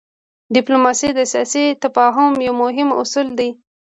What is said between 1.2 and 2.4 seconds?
سیاسي تفاهم